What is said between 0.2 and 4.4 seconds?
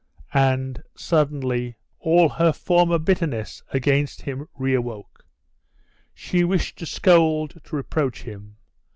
And, suddenly, all her former bitterness against